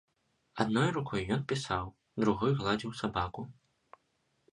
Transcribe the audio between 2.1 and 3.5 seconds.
другой гладзіў сабаку.